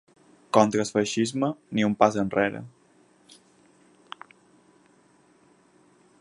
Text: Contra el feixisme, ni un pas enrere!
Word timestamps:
Contra 0.57 0.81
el 0.83 0.87
feixisme, 0.93 1.49
ni 1.79 1.85
un 1.89 1.93
pas 1.99 2.17
enrere! 2.21 2.63